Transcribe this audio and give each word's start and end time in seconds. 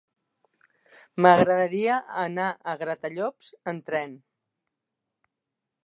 M'agradaria 1.25 1.99
anar 2.23 2.49
a 2.73 2.77
Gratallops 2.83 3.53
amb 3.73 3.87
tren. 3.93 4.19